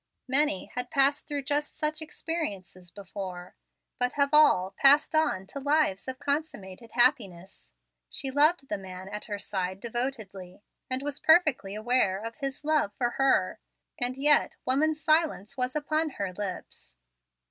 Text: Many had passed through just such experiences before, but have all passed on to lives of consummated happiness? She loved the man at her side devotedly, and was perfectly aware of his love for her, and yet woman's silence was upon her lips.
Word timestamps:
Many 0.27 0.65
had 0.73 0.89
passed 0.89 1.27
through 1.27 1.43
just 1.43 1.77
such 1.77 2.01
experiences 2.01 2.89
before, 2.89 3.53
but 3.99 4.13
have 4.13 4.31
all 4.33 4.71
passed 4.75 5.13
on 5.13 5.45
to 5.45 5.59
lives 5.59 6.07
of 6.07 6.17
consummated 6.17 6.93
happiness? 6.93 7.71
She 8.09 8.31
loved 8.31 8.67
the 8.67 8.79
man 8.79 9.07
at 9.09 9.25
her 9.25 9.37
side 9.37 9.79
devotedly, 9.79 10.63
and 10.89 11.03
was 11.03 11.19
perfectly 11.19 11.75
aware 11.75 12.17
of 12.19 12.37
his 12.37 12.63
love 12.65 12.91
for 12.93 13.11
her, 13.11 13.59
and 13.99 14.17
yet 14.17 14.57
woman's 14.65 14.99
silence 14.99 15.55
was 15.55 15.75
upon 15.75 16.09
her 16.09 16.33
lips. 16.33 16.95